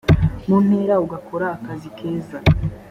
mu 0.47 0.57
ntera 0.65 0.95
ugakora 1.05 1.45
akazi 1.57 1.89
keza 1.97 2.37